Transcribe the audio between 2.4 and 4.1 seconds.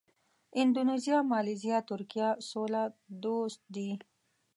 سوله دوست دي.